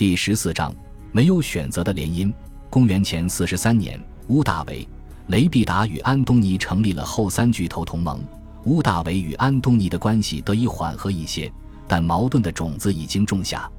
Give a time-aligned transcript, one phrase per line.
[0.00, 0.74] 第十四章
[1.12, 2.32] 没有选择的联姻。
[2.70, 4.88] 公元前四十三年，乌大维、
[5.26, 8.18] 雷必达与安东尼成立了后三巨头同盟。
[8.64, 11.52] 乌大维与安东尼的关系得以缓和一些，
[11.86, 13.70] 但矛盾的种子已经种下。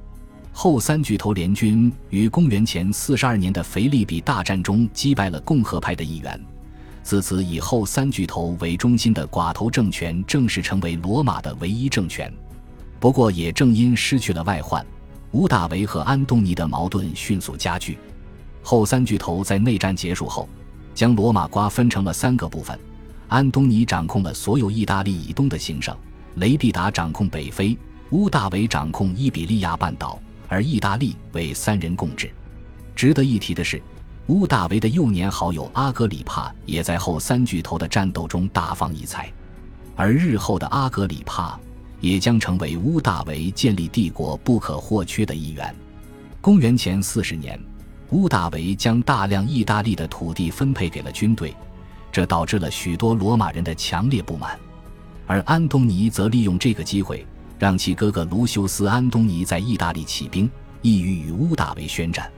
[0.52, 6.40] 后三巨头联军于公元前四十二年的腓力比大战中击败了共和派的一员，
[7.02, 12.32] 自此以后三巨头为中心的寡头政权正式成为罗马的唯一政权。
[13.00, 14.86] 不过，也正因失去了外患，
[15.32, 17.98] 乌大维和安东尼的矛盾迅速加剧。
[18.62, 20.48] 后三巨头在内战结束后，
[20.94, 22.78] 将罗马瓜分成了三个部分。
[23.28, 25.96] 安东尼掌控了所有意大利以东的行省，
[26.34, 27.76] 雷必达掌控北非，
[28.10, 32.30] 乌大维掌控伊比利亚半岛，而意大利为三人共治。
[32.94, 33.82] 值得一提的是，
[34.26, 39.32] 乌大维的幼年好友阿格里帕也在后三巨头的战斗中大放异彩，
[39.96, 41.58] 而日后的阿格里帕
[42.02, 45.74] 也将成为乌大维建立帝国不可或缺的一员。
[46.42, 47.58] 公元前四十年。
[48.10, 51.56] 乌大维将大量意大利的土地分配给了军队，
[52.12, 54.60] 这导致了许多罗马人的强烈不满。
[55.26, 57.26] 而安东尼则利用这个机会，
[57.58, 60.50] 让其哥哥卢修斯·安东尼在意大利起兵，
[60.82, 62.30] 意欲与乌大维宣战。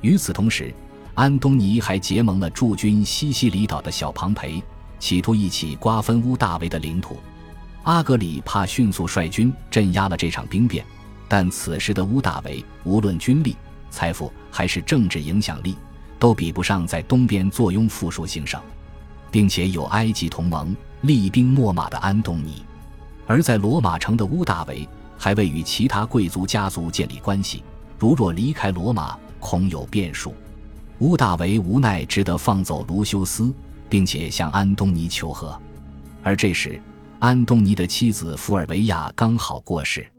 [0.00, 0.72] 与此同时，
[1.12, 4.62] 安东尼还结盟了驻军西西里岛的小庞培，
[4.98, 7.18] 企图一起瓜分乌大维的领土。
[7.82, 10.84] 阿格里帕迅速率军镇压了这场兵变，
[11.26, 13.56] 但此时的乌大维无论军力。
[13.90, 15.76] 财富还是政治影响力，
[16.18, 18.60] 都比不上在东边坐拥富庶行省，
[19.30, 22.64] 并且有埃及同盟、厉兵秣马的安东尼。
[23.26, 27.64] 而在罗马城的乌大维还未与其他贵族家族建立关系，
[27.98, 30.34] 如若离开罗马，恐有变数。
[30.98, 33.52] 乌大维无奈只得放走卢修斯，
[33.88, 35.58] 并且向安东尼求和。
[36.22, 36.80] 而这时，
[37.20, 40.10] 安东尼的妻子福尔维亚刚好过世，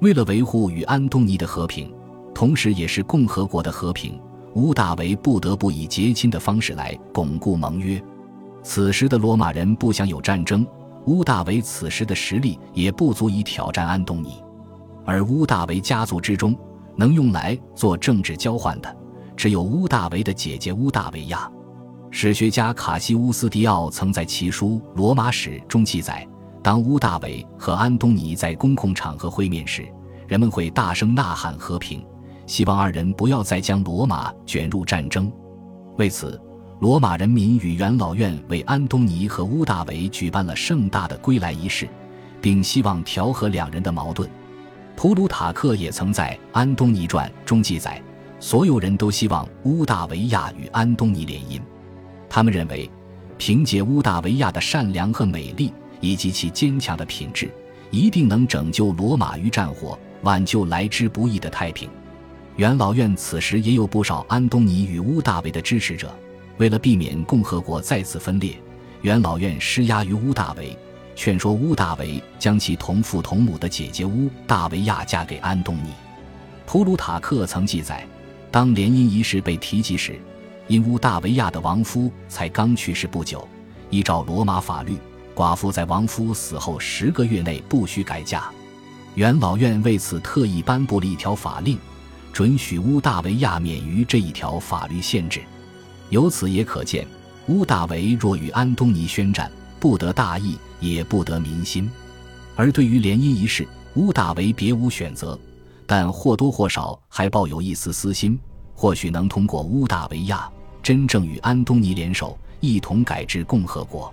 [0.00, 1.94] 为了维护与安东尼的和平。
[2.34, 4.18] 同时，也是共和国的和平。
[4.54, 8.02] 乌大维不得不以结亲的方式来巩固盟约。
[8.62, 10.66] 此时的罗马人不想有战争，
[11.04, 14.42] 乌大维此时的实力也不足以挑战安东尼。
[15.04, 16.56] 而乌大维家族之中，
[16.96, 18.96] 能用来做政治交换的，
[19.36, 21.46] 只有乌大维的姐姐乌大维亚。
[22.10, 26.26] 史学家卡西乌斯·迪奥曾在其书《罗马史》中记载，
[26.68, 29.88] 当乌大维和安东尼在公共场合会面时，
[30.26, 32.04] 人们会大声呐喊和平。
[32.46, 35.32] 希望二人不要再将罗马卷入战争。
[35.96, 36.38] 为此，
[36.78, 41.88] 罗马人民与元老院为安东尼和乌大维举办了盛大的归来仪式，
[42.38, 44.28] 并希望调和两人的矛盾。
[44.94, 47.98] 普鲁塔克也曾在《安东尼传》中记载，
[48.40, 51.58] 所有人都希望乌大维亚与安东尼联姻。
[52.28, 52.90] 他们认为，
[53.38, 57.50] 凭借乌大维亚的善良和美丽，以及其坚强的品质，
[57.90, 61.88] 一定能拯救罗马于战火，挽救来之不易的太平。
[62.56, 66.12] 元老院此时也有不少安东尼与乌大维的支持者。
[66.56, 68.52] 为了避免共和国再次分裂，
[69.02, 70.76] 元老院施压于乌大维，
[71.14, 75.90] 劝说乌大维将其同父同母的姐姐乌大维亚嫁给安东尼。
[76.66, 78.04] 普鲁塔克曾记载，
[78.50, 80.18] 当联姻仪式被提及时，
[80.66, 83.46] 因乌大维亚的亡夫才刚去世不久，
[83.88, 84.98] 依照罗马法律，
[85.38, 88.50] 寡妇在亡夫死后十个月内不许改嫁。
[89.14, 91.78] 元老院为此特意颁布了一条法令。
[92.32, 95.40] 准许乌大维亚免于这一条法律限制，
[96.08, 97.06] 由此也可见，
[97.46, 101.88] 乌大维若与安东尼宣战，不得大义，也不得民心。
[102.56, 105.38] 而对于联姻一事，乌大维别无选择，
[105.86, 108.38] 但或多或少还抱有一丝私心，
[108.74, 110.50] 或许能通过乌大维亚
[110.82, 114.12] 真正与安东尼联手，一同改制共和国。